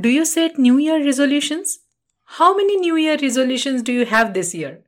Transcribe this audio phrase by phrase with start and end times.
[0.00, 1.80] Do you set New Year resolutions?
[2.24, 4.82] How many New Year resolutions do you have this year?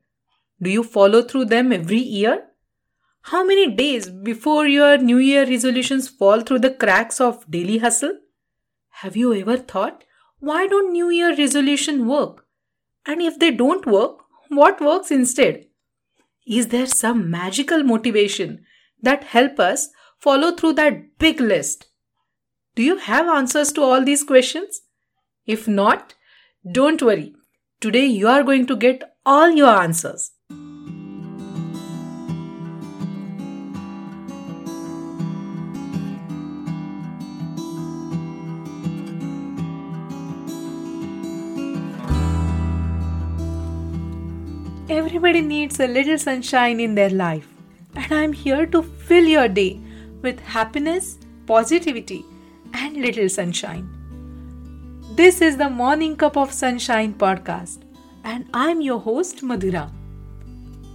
[0.59, 2.45] Do you follow through them every year?
[3.23, 8.17] How many days before your New Year resolutions fall through the cracks of daily hustle?
[9.01, 10.03] Have you ever thought,
[10.39, 12.47] why don't New Year resolution work?
[13.05, 14.17] And if they don't work,
[14.47, 15.65] what works instead?
[16.47, 18.65] Is there some magical motivation
[19.01, 21.85] that help us follow through that big list?
[22.73, 24.81] Do you have answers to all these questions?
[25.45, 26.13] If not,
[26.71, 27.35] don't worry.
[27.81, 30.31] Today you are going to get all your answers.
[44.89, 47.47] Everybody needs a little sunshine in their life,
[47.95, 49.81] and I'm here to fill your day
[50.21, 52.23] with happiness, positivity,
[52.73, 54.02] and little sunshine.
[55.17, 57.83] This is the Morning Cup of Sunshine podcast,
[58.23, 59.91] and I'm your host, Madhura.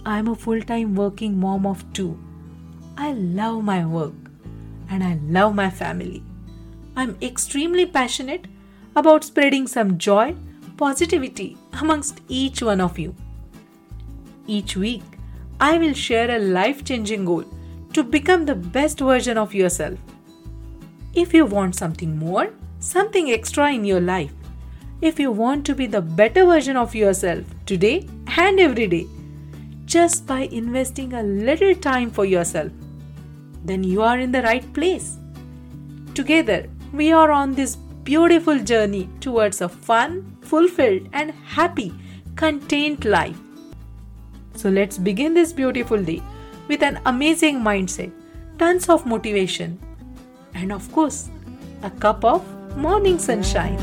[0.05, 2.19] I'm a full time working mom of two.
[2.97, 4.31] I love my work
[4.89, 6.21] and I love my family.
[6.97, 8.49] I'm extremely passionate
[8.97, 10.35] about spreading some joy,
[10.75, 13.15] positivity amongst each one of you.
[14.47, 15.03] Each week,
[15.61, 17.45] I will share a life changing goal
[17.93, 19.97] to become the best version of yourself.
[21.13, 24.33] If you want something more, something extra in your life.
[25.01, 29.07] If you want to be the better version of yourself today and every day,
[29.85, 32.71] just by investing a little time for yourself,
[33.63, 35.17] then you are in the right place.
[36.13, 41.93] Together, we are on this beautiful journey towards a fun, fulfilled, and happy,
[42.35, 43.37] contained life.
[44.55, 46.21] So let's begin this beautiful day
[46.67, 48.11] with an amazing mindset,
[48.57, 49.79] tons of motivation,
[50.53, 51.29] and of course,
[51.83, 52.45] a cup of
[52.79, 53.77] morning sunshine.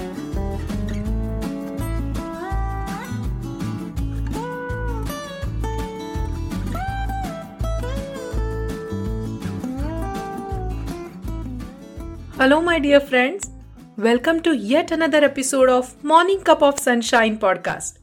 [12.39, 13.51] Hello, my dear friends.
[13.99, 17.99] Welcome to yet another episode of Morning Cup of Sunshine podcast.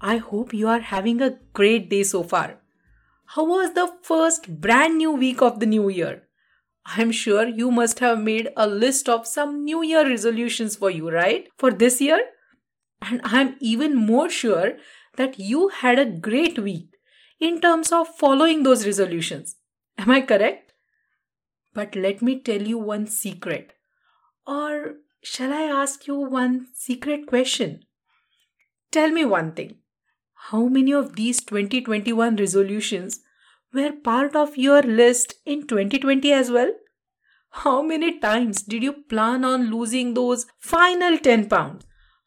[0.00, 2.60] I hope you are having a great day so far.
[3.26, 6.29] How was the first brand new week of the new year?
[6.86, 11.10] I'm sure you must have made a list of some New Year resolutions for you,
[11.10, 11.48] right?
[11.58, 12.20] For this year?
[13.02, 14.72] And I'm even more sure
[15.16, 16.88] that you had a great week
[17.38, 19.56] in terms of following those resolutions.
[19.98, 20.72] Am I correct?
[21.72, 23.72] But let me tell you one secret.
[24.46, 27.84] Or shall I ask you one secret question?
[28.90, 29.76] Tell me one thing.
[30.48, 33.20] How many of these 2021 resolutions
[33.72, 36.72] were part of your list in 2020 as well?
[37.50, 41.84] How many times did you plan on losing those final 10 pounds?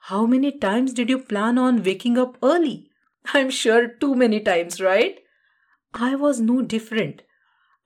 [0.07, 2.89] How many times did you plan on waking up early?
[3.33, 5.19] I'm sure too many times, right?
[5.93, 7.21] I was no different.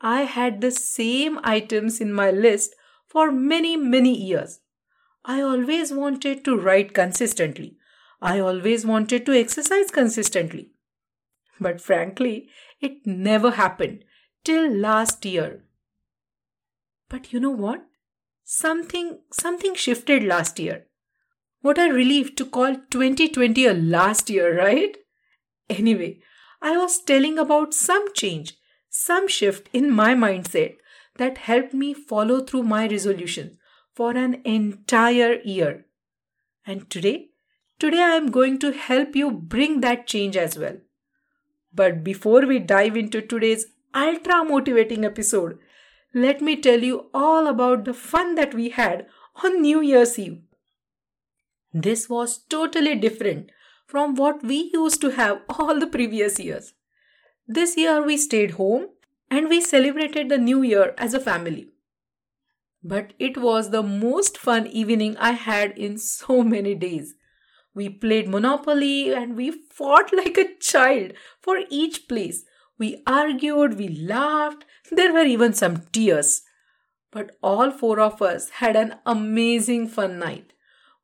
[0.01, 2.73] I had the same items in my list
[3.05, 4.59] for many, many years.
[5.25, 7.77] I always wanted to write consistently.
[8.21, 10.71] I always wanted to exercise consistently.
[11.59, 14.03] But frankly, it never happened
[14.43, 15.63] till last year.
[17.09, 17.85] But you know what?
[18.43, 20.85] Something something shifted last year.
[21.61, 24.95] What a relief to call 2020 a last year, right?
[25.69, 26.19] Anyway,
[26.61, 28.53] I was telling about some change,
[28.89, 30.77] some shift in my mindset
[31.17, 33.57] that helped me follow through my resolutions
[33.93, 35.85] for an entire year.
[36.65, 37.29] And today,
[37.79, 40.77] today I am going to help you bring that change as well.
[41.73, 45.59] But before we dive into today's ultra motivating episode,
[46.13, 49.07] let me tell you all about the fun that we had
[49.43, 50.41] on New Year's Eve.
[51.73, 53.51] This was totally different
[53.85, 56.73] from what we used to have all the previous years.
[57.47, 58.87] This year we stayed home
[59.29, 61.69] and we celebrated the new year as a family.
[62.83, 67.15] But it was the most fun evening I had in so many days.
[67.77, 72.43] We played Monopoly and we fought like a child for each place.
[72.79, 76.41] We argued, we laughed, there were even some tears.
[77.11, 80.53] But all four of us had an amazing fun night.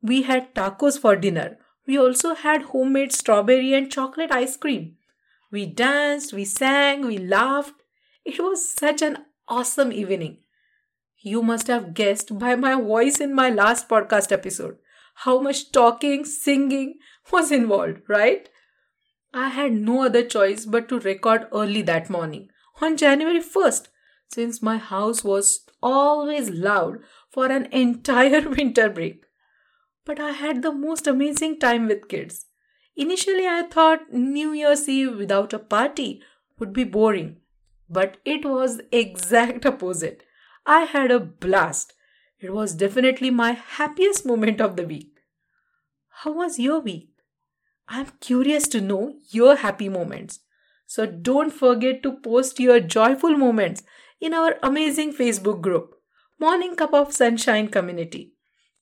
[0.01, 1.59] We had tacos for dinner.
[1.85, 4.95] We also had homemade strawberry and chocolate ice cream.
[5.51, 7.83] We danced, we sang, we laughed.
[8.25, 10.39] It was such an awesome evening.
[11.19, 14.79] You must have guessed by my voice in my last podcast episode
[15.13, 16.95] how much talking, singing
[17.31, 18.49] was involved, right?
[19.33, 22.49] I had no other choice but to record early that morning
[22.81, 23.87] on January 1st,
[24.27, 26.99] since my house was always loud
[27.31, 29.23] for an entire winter break.
[30.05, 32.45] but I had the most amazing time with kids.
[32.95, 36.21] Initially, I thought New Year's Eve without a party
[36.59, 37.37] would be boring,
[37.89, 40.23] but it was exact opposite.
[40.65, 41.93] I had a blast.
[42.43, 45.21] It was definitely my happiest moment of the week.
[46.23, 47.07] How was your week?
[47.87, 50.41] I'm curious to know your happy moments.
[50.85, 53.83] So don't forget to post your joyful moments
[54.19, 55.95] in our amazing Facebook group,
[56.37, 58.33] Morning Cup of Sunshine Community.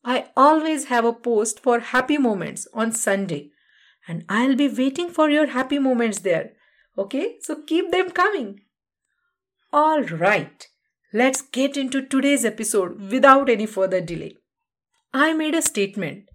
[0.04, 3.52] I always have a post for happy moments on Sunday,
[4.08, 6.54] and I'll be waiting for your happy moments there.
[6.98, 8.62] Okay, so keep them coming.
[9.72, 10.68] All right,
[11.13, 14.36] let's get into today's episode without any further delay.
[15.13, 16.30] I made a statement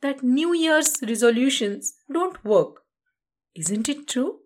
[0.00, 2.82] that New Year's resolutions don't work.
[3.54, 4.40] Isn't it true?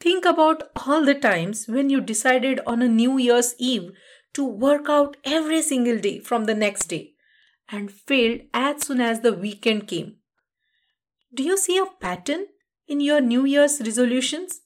[0.00, 3.92] Think about all the times when you decided on a New Year's Eve
[4.34, 7.12] to work out every single day from the next day
[7.70, 10.16] and failed as soon as the weekend came.
[11.32, 12.46] Do you see a pattern
[12.86, 14.60] in your New Year's resolutions?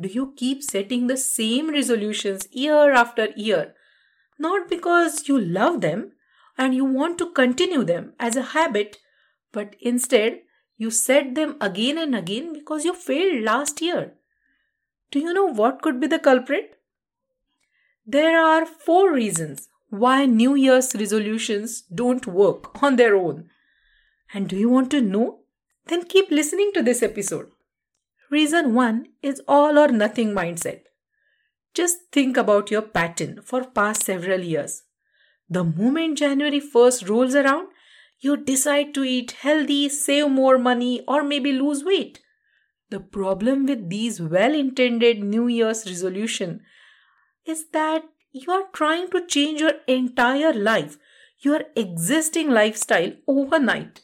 [0.00, 3.74] Do you keep setting the same resolutions year after year?
[4.38, 6.12] Not because you love them
[6.56, 8.98] and you want to continue them as a habit,
[9.50, 10.42] but instead
[10.76, 14.14] you set them again and again because you failed last year.
[15.10, 16.78] Do you know what could be the culprit?
[18.06, 23.50] There are four reasons why New Year's resolutions don't work on their own.
[24.32, 25.40] And do you want to know?
[25.86, 27.50] Then keep listening to this episode.
[28.30, 30.82] Reason 1 is all or nothing mindset.
[31.72, 34.82] Just think about your pattern for past several years.
[35.48, 37.68] The moment January 1st rolls around,
[38.20, 42.20] you decide to eat healthy, save more money, or maybe lose weight.
[42.90, 46.60] The problem with these well intended New Year's resolution
[47.46, 48.02] is that
[48.32, 50.98] you are trying to change your entire life,
[51.40, 54.02] your existing lifestyle overnight.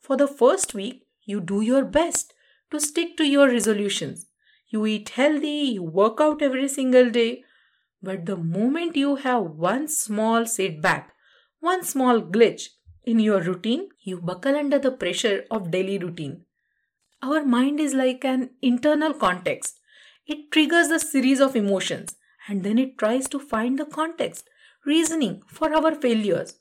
[0.00, 2.31] For the first week, you do your best
[2.72, 4.26] to stick to your resolutions.
[4.68, 7.44] You eat healthy, you work out every single day.
[8.02, 11.12] But the moment you have one small setback,
[11.60, 12.70] one small glitch
[13.04, 16.44] in your routine, you buckle under the pressure of daily routine.
[17.22, 19.78] Our mind is like an internal context.
[20.26, 22.16] It triggers a series of emotions
[22.48, 24.48] and then it tries to find the context,
[24.84, 26.58] reasoning for our failures.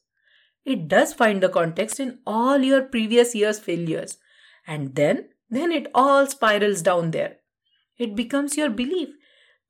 [0.64, 4.20] It does find the context in all your previous year's failures,
[4.68, 7.38] and then, then it all spirals down there.
[7.98, 9.10] It becomes your belief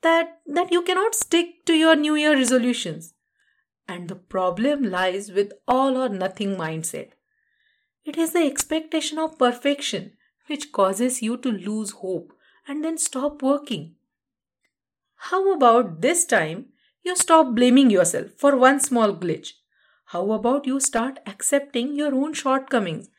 [0.04, 3.14] that, that you cannot stick to your New Year resolutions.
[3.88, 7.10] And the problem lies with all or nothing mindset.
[8.06, 10.14] It is the expectation of perfection
[10.48, 12.32] which causes you to lose hope
[12.68, 13.96] and then stop working.
[15.16, 16.68] How about this time
[17.04, 19.54] you stop blaming yourself for one small glitch?
[20.06, 23.10] How about you start accepting your own shortcomings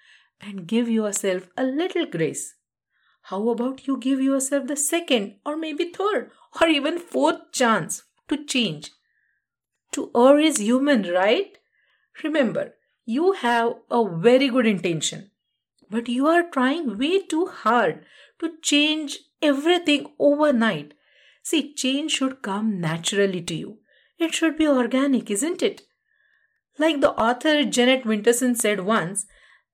[0.43, 2.55] and give yourself a little grace?
[3.23, 6.31] How about you give yourself the second or maybe third
[6.61, 8.91] or even fourth chance to change?
[9.93, 11.57] To err is human, right?
[12.25, 12.75] Remember,
[13.05, 15.31] you have a very good intention,
[15.89, 18.05] but you are trying way too hard
[18.41, 20.95] to change everything overnight
[21.43, 23.79] See, change should come naturally to you.
[24.19, 25.83] It should be organic, isn't it?
[26.79, 29.27] Like the author Janet Winterson said once,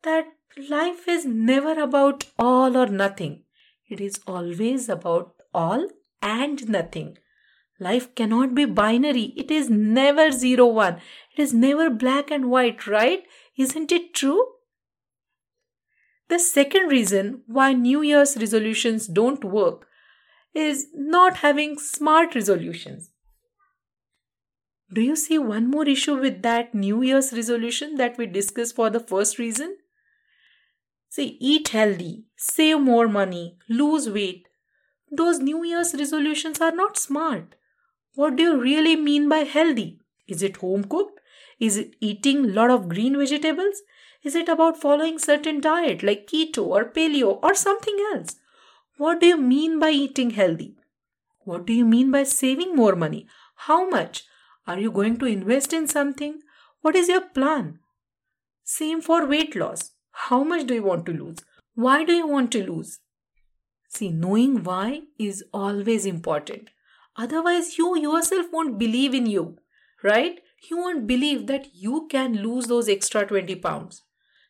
[0.03, 0.27] that
[0.69, 3.45] life is never about all or nothing.
[3.89, 5.89] It is always about all
[6.21, 7.19] and nothing.
[7.81, 9.33] Life cannot be binary.
[9.37, 11.01] It is never zero one.
[11.37, 13.23] It is never black and white, right?
[13.57, 14.45] Isn't it true?
[16.29, 19.87] The second reason why New Year's resolutions don't work
[20.55, 23.11] is not having smart resolutions.
[24.93, 28.91] Do you see one more issue with that New Year's resolution that we discussed for
[28.91, 29.77] the first reason?
[31.19, 34.47] See, eat healthy, save more money, lose weight.
[35.11, 37.57] Those New Year's resolutions are not smart.
[38.15, 39.99] What do you really mean by healthy?
[40.29, 41.19] Is it home cooked?
[41.59, 43.83] Is it eating lot of green vegetables?
[44.23, 48.37] Is it about following certain diet like keto or paleo or something else?
[48.97, 50.77] What do you mean by eating healthy?
[51.41, 53.27] What do you mean by saving more money?
[53.67, 54.23] How much?
[54.69, 56.43] Are you going to invest in something?
[56.83, 57.81] What is your plan?
[58.63, 59.91] Same for weight loss.
[60.27, 61.39] How much do you want to lose?
[61.75, 62.99] Why do you want to lose?
[63.89, 66.71] See, knowing why is always important.
[67.17, 69.59] Otherwise, you yourself won't believe in you,
[70.03, 70.41] right?
[70.69, 74.03] You won't believe that you can lose those extra 20 pounds.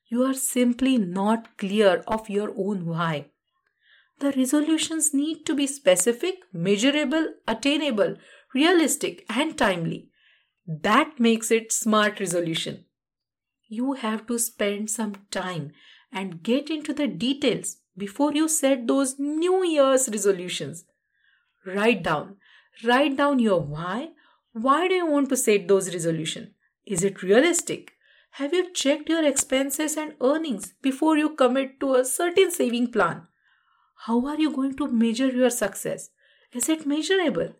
[0.07, 3.27] You are simply not clear of your own why.
[4.21, 8.17] The resolutions need to be specific, measurable, attainable,
[8.55, 10.09] realistic, and timely.
[10.67, 12.87] That makes it smart resolution.
[13.69, 15.73] You have to spend some time
[16.11, 20.85] and get into the details before you set those New Year's resolutions.
[21.67, 22.37] Write down.
[22.85, 24.11] Write down your why.
[24.53, 26.49] Why do you want to set those resolutions?
[26.87, 27.93] Is it realistic?
[28.33, 33.27] Have you checked your expenses and earnings before you commit to a certain saving plan?
[34.07, 36.11] How are you going to measure your success?
[36.53, 37.55] Is it measurable?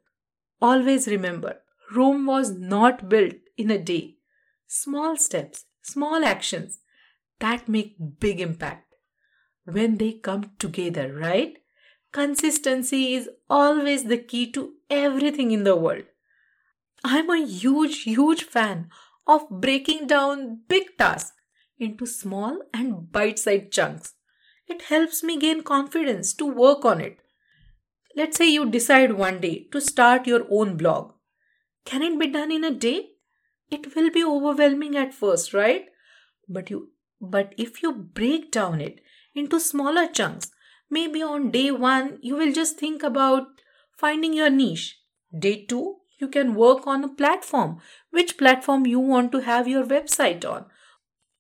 [0.63, 1.59] Always remember,
[1.95, 4.17] Rome was not built in a day.
[4.67, 6.81] Small steps, small actions
[7.41, 8.95] that make big impact
[9.65, 11.59] when they come together, right?
[12.13, 16.05] Consistency is always the key to everything in the world.
[17.05, 18.91] I'm a huge, huge fan
[19.27, 21.33] of breaking down big tasks
[21.79, 24.15] into small and bite sized chunks.
[24.67, 27.19] It helps me gain confidence to work on it.
[28.17, 31.13] Let's say you decide one day to start your own blog.
[31.85, 33.11] Can it be done in a day?
[33.71, 35.87] It will be overwhelming at first, right?
[36.49, 39.01] But you but if you break down it
[39.35, 40.51] into smaller chunks,
[40.89, 43.49] maybe on day 1 you will just think about
[43.97, 45.01] finding your niche.
[45.47, 49.85] Day 2 you can work on a platform, which platform you want to have your
[49.85, 50.67] website on.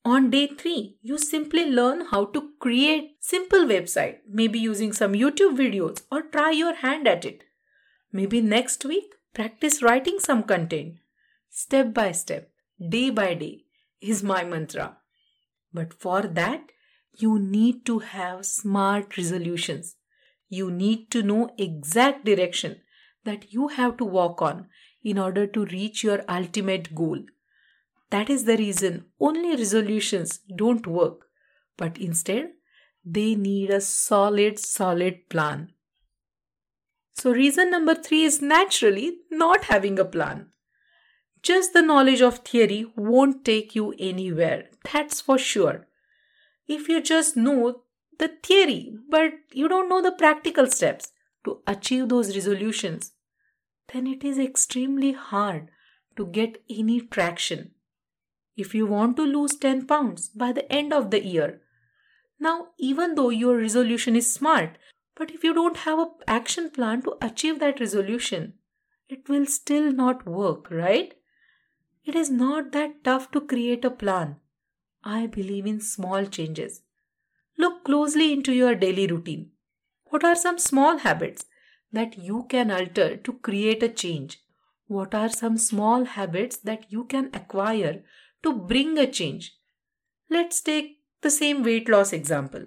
[0.04, 5.56] On day 3, you simply learn how to create simple website, maybe using some YouTube
[5.56, 7.42] videos or try your hand at it.
[8.12, 10.98] Maybe next week, practice writing some content.
[11.60, 12.52] Step by step,
[12.88, 13.64] day by day
[14.00, 14.98] is my mantra.
[15.74, 16.70] But for that,
[17.18, 19.96] you need to have smart resolutions.
[20.48, 22.76] You need to know exact direction
[23.24, 24.68] that you have to walk on
[25.02, 27.24] in order to reach your ultimate goal.
[28.10, 31.26] That is the reason only resolutions don't work,
[31.76, 32.52] but instead
[33.04, 35.72] they need a solid, solid plan.
[37.14, 40.52] So, reason number three is naturally not having a plan.
[41.42, 45.86] Just the knowledge of theory won't take you anywhere, that's for sure.
[46.66, 47.82] If you just know
[48.18, 51.12] the theory, but you don't know the practical steps
[51.44, 53.12] to achieve those resolutions,
[53.92, 55.70] then it is extremely hard
[56.16, 57.70] to get any traction.
[58.56, 61.60] If you want to lose 10 pounds by the end of the year,
[62.40, 64.78] now even though your resolution is smart,
[65.14, 68.54] but if you don't have an action plan to achieve that resolution,
[69.08, 71.14] it will still not work, right?
[72.04, 74.36] It is not that tough to create a plan.
[75.04, 76.82] I believe in small changes.
[77.56, 79.50] Look closely into your daily routine.
[80.04, 81.46] What are some small habits
[81.92, 84.40] that you can alter to create a change?
[84.86, 88.02] What are some small habits that you can acquire
[88.42, 89.54] to bring a change?
[90.30, 92.64] Let's take the same weight loss example.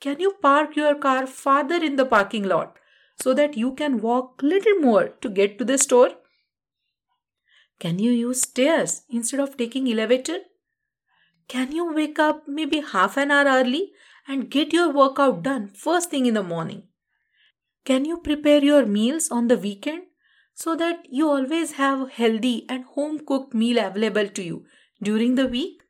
[0.00, 2.76] Can you park your car farther in the parking lot
[3.20, 6.10] so that you can walk little more to get to the store?
[7.82, 10.38] Can you use stairs instead of taking elevator?
[11.48, 13.90] Can you wake up maybe half an hour early
[14.28, 16.84] and get your workout done first thing in the morning?
[17.84, 20.02] Can you prepare your meals on the weekend
[20.54, 24.64] so that you always have healthy and home cooked meal available to you
[25.02, 25.82] during the week?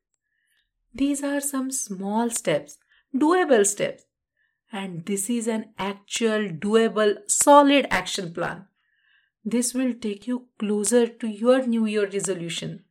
[0.94, 2.78] These are some small steps,
[3.14, 4.04] doable steps.
[4.72, 8.68] And this is an actual doable solid action plan.
[9.44, 12.84] This will take you closer to your new year resolution.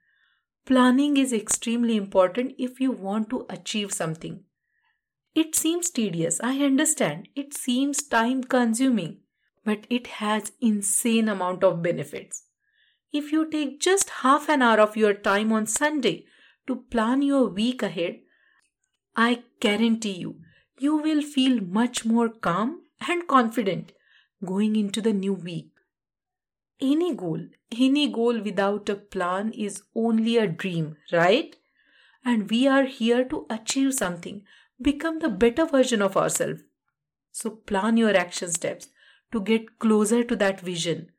[0.66, 4.44] Planning is extremely important if you want to achieve something.
[5.34, 7.30] It seems tedious, I understand.
[7.36, 9.20] It seems time consuming,
[9.64, 12.44] but it has insane amount of benefits.
[13.14, 16.26] If you take just half an hour of your time on Sunday
[16.68, 18.20] to plan your week ahead,
[19.16, 20.42] I guarantee you,
[20.80, 23.94] you will feel much more calm and confident
[24.46, 25.70] going into the new week.
[26.82, 31.56] Any goal, any goal without a plan is only a dream, right?
[32.26, 34.44] And we are here to achieve something
[34.82, 36.62] become the better version of ourselves.
[37.32, 38.90] So plan your action steps
[39.32, 41.12] to get closer to that vision.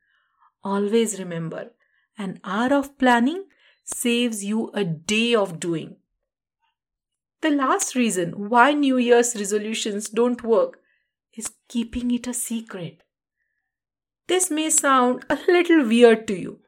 [0.63, 1.71] Always remember,
[2.17, 3.45] an hour of planning
[3.83, 5.97] saves you a day of doing.
[7.41, 10.79] The last reason why New Year's resolutions don't work
[11.33, 13.02] is keeping it a secret.
[14.27, 16.59] This may sound a little weird to you,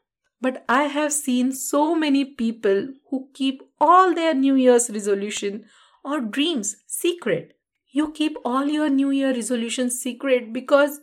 [0.42, 5.66] but I have seen so many people who keep all their New Year's resolution
[6.04, 7.58] or dreams secret.
[7.92, 11.00] You keep all your New Year resolutions secret because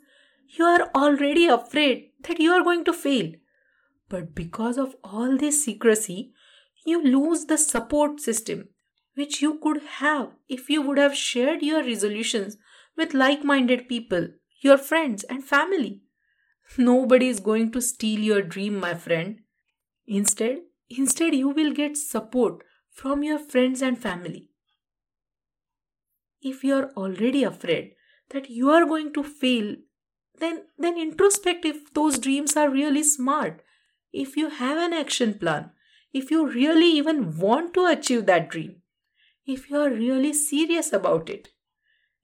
[0.46, 3.32] you are already afraid that you are going to fail.
[4.10, 6.32] But because of all this secrecy,
[6.84, 8.68] you lose the support system
[9.14, 12.56] which you could have if you would have shared your resolutions
[12.96, 14.28] with like minded people,
[14.60, 16.02] your friends, and family.
[16.78, 19.40] Nobody is going to steal your dream, my friend.
[20.06, 24.48] Instead, instead you will get support from your friends and family.
[26.40, 27.94] If you are already afraid
[28.30, 29.76] that you are going to fail,
[30.38, 33.62] then, then introspect if those dreams are really smart.
[34.12, 35.70] If you have an action plan,
[36.12, 38.82] if you really even want to achieve that dream,
[39.46, 41.48] if you are really serious about it.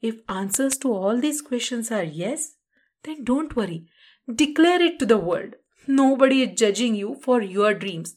[0.01, 2.57] If answers to all these questions are yes,
[3.03, 3.89] then don't worry.
[4.33, 5.55] Declare it to the world.
[5.87, 8.17] Nobody is judging you for your dreams.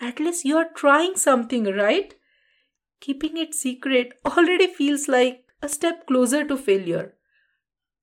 [0.00, 2.14] At least you are trying something, right?
[3.00, 7.14] Keeping it secret already feels like a step closer to failure.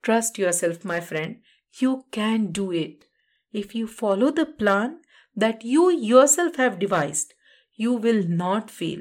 [0.02, 1.42] Trust yourself, my friend.
[1.78, 3.06] You can do it.
[3.52, 5.00] If you follow the plan
[5.36, 7.34] that you yourself have devised,
[7.76, 9.00] you will not fail.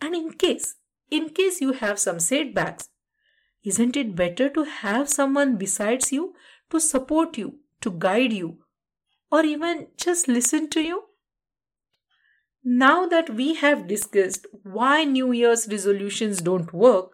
[0.00, 0.76] And in case,
[1.10, 2.88] in case you have some setbacks,
[3.62, 6.34] isn't it better to have someone besides you
[6.70, 8.58] to support you, to guide you,
[9.30, 11.04] or even just listen to you?
[12.64, 17.10] Now that we have discussed why New Year's resolutions don't work,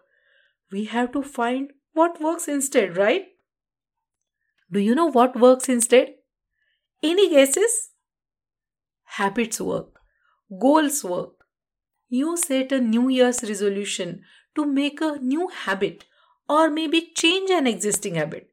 [0.71, 3.25] we have to find what works instead, right?
[4.71, 6.09] Do you know what works instead?
[7.01, 7.89] Any guesses?
[9.03, 9.99] Habits work,
[10.61, 11.31] goals work.
[12.09, 14.21] You set a New Year's resolution
[14.55, 16.05] to make a new habit
[16.47, 18.49] or maybe change an existing habit.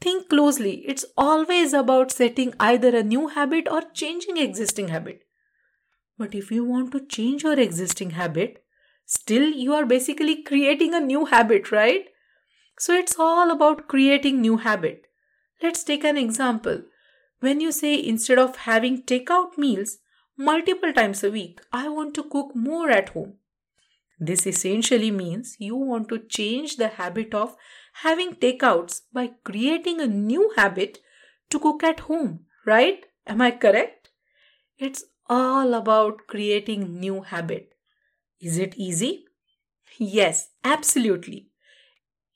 [0.00, 0.84] Think closely.
[0.86, 5.22] It's always about setting either a new habit or changing existing habit.
[6.16, 8.62] But if you want to change your existing habit,
[9.06, 12.06] still you are basically creating a new habit, right?
[12.78, 15.06] So it's all about creating new habit.
[15.62, 16.82] Let's take an example.
[17.40, 19.98] When you say instead of having takeout meals
[20.36, 23.34] multiple times a week, I want to cook more at home.
[24.20, 27.56] This essentially means you want to change the habit of
[28.02, 30.98] having takeouts by creating a new habit
[31.50, 33.04] to cook at home, right?
[33.26, 34.10] Am I correct?
[34.78, 37.74] It's all about creating new habit.
[38.40, 39.24] Is it easy?
[39.98, 41.48] Yes, absolutely.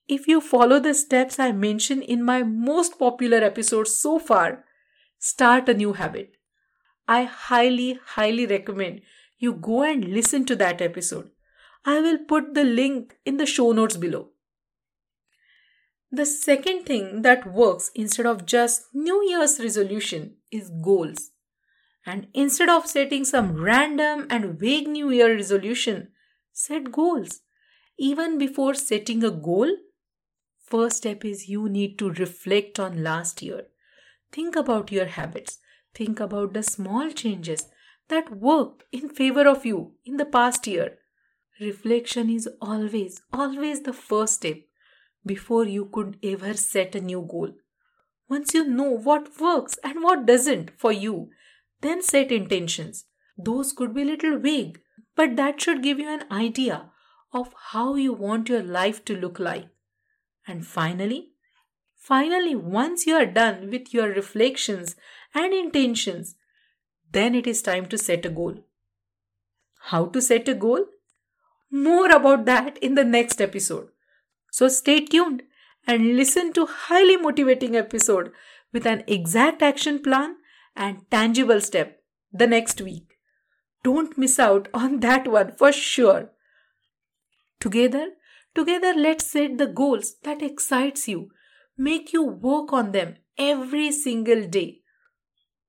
[0.09, 4.65] If you follow the steps I mentioned in my most popular episodes so far,
[5.19, 6.37] start a new habit.
[7.07, 9.03] I highly, highly recommend
[9.39, 11.31] you go and listen to that episode.
[11.85, 14.32] I will put the link in the show notes below.
[16.13, 21.31] The second thing that works instead of just New Year's resolution is goals.
[22.07, 26.09] And instead of setting some random and vague New Year resolution,
[26.53, 27.41] set goals.
[27.99, 29.75] Even before setting a goal,
[30.59, 33.67] first step is you need to reflect on last year.
[34.31, 35.59] Think about your habits.
[35.95, 37.69] Think about the small changes
[38.09, 40.99] that worked in favor of you in the past year
[41.61, 44.57] Reflection is always, always the first step
[45.25, 47.53] before you could ever set a new goal.
[48.29, 51.31] Once you know what works and what doesn't for you,
[51.81, 53.05] then set intentions.
[53.37, 54.81] Those could be a little vague,
[55.15, 56.91] but that should give you an idea
[57.33, 59.69] of how you want your life to look like.
[60.47, 61.33] And finally,
[61.95, 64.97] finally, once you are done with your reflections
[65.35, 66.35] and intentions,
[67.11, 68.65] then it is time to set a goal.
[69.87, 70.87] How to set a goal?
[71.71, 73.89] More about that in the next episode.
[74.53, 75.45] So stay tuned
[75.87, 78.33] and listen to highly motivating episode
[78.71, 80.37] with an exact action plan
[80.77, 83.17] and tangible step the next week.
[83.83, 86.31] Don't miss out on that one for sure.
[87.61, 88.11] Together,
[88.55, 91.31] together let's set the goals that excites you.
[91.79, 94.81] Make you work on them every single day.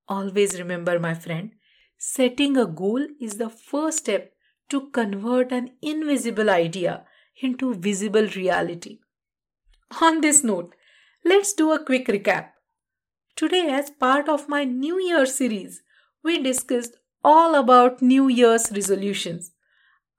[0.09, 1.51] Always remember my friend,
[1.97, 4.33] setting a goal is the first step
[4.67, 7.05] to convert an invisible idea
[7.41, 8.99] into visible reality.
[10.01, 10.73] On this note,
[11.23, 12.49] let's do a quick recap.
[13.35, 15.81] Today, as part of my New Year series,
[16.23, 19.51] we discussed all about New Year's resolutions.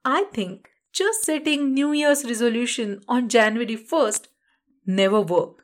[0.03, 4.27] I think just setting New Year's resolution on January 1st
[4.85, 5.63] never work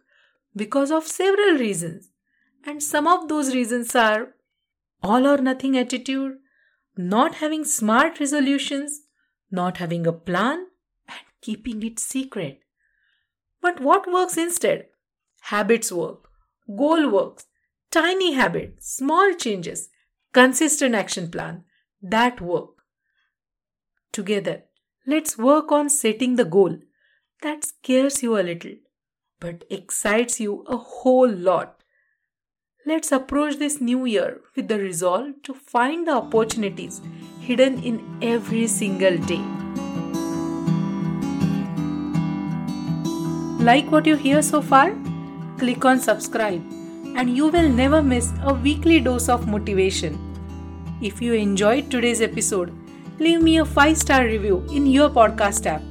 [0.55, 2.09] because of several reasons.
[2.65, 4.33] And some of those reasons are
[5.01, 6.37] all or nothing attitude,
[6.97, 9.01] not having smart resolutions,
[9.49, 10.67] not having a plan,
[11.41, 12.59] keeping it secret.
[13.61, 14.87] But what works instead?
[15.41, 16.29] Habits work,
[16.67, 17.45] goal works,
[17.91, 19.89] tiny habits, small changes,
[20.33, 21.63] consistent action plan
[22.01, 22.69] that work.
[24.11, 24.63] Together,
[25.05, 26.77] let's work on setting the goal
[27.41, 28.75] that scares you a little
[29.41, 31.83] but excites you a whole lot.
[32.85, 37.01] Let's approach this new year with the resolve to find the opportunities
[37.41, 39.60] hidden in every single day.
[43.61, 44.95] Like what you hear so far?
[45.59, 46.63] Click on subscribe
[47.15, 50.17] and you will never miss a weekly dose of motivation.
[50.99, 52.73] If you enjoyed today's episode,
[53.19, 55.83] leave me a 5 star review in your podcast app